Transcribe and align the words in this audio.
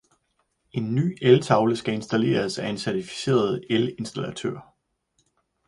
En 0.71 0.95
ny 0.95 1.17
eltavle 1.21 1.75
skal 1.75 1.93
installeres 1.93 2.59
af 2.59 2.67
en 2.69 2.77
certificeret 2.77 3.65
elinstallatør. 3.69 4.73